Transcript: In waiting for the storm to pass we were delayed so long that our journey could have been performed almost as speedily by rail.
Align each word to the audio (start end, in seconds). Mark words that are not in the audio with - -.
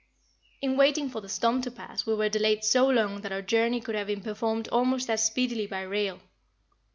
In 0.63 0.77
waiting 0.77 1.09
for 1.11 1.21
the 1.21 1.29
storm 1.29 1.61
to 1.61 1.69
pass 1.69 2.07
we 2.07 2.15
were 2.15 2.27
delayed 2.27 2.63
so 2.63 2.89
long 2.89 3.21
that 3.21 3.31
our 3.31 3.43
journey 3.43 3.79
could 3.79 3.93
have 3.93 4.07
been 4.07 4.23
performed 4.23 4.67
almost 4.69 5.11
as 5.11 5.23
speedily 5.23 5.67
by 5.67 5.81
rail. 5.83 6.19